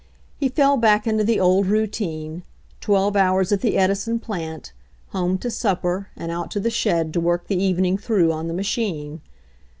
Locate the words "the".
1.23-1.39, 3.61-3.77, 6.59-6.71, 7.45-7.63, 8.47-8.53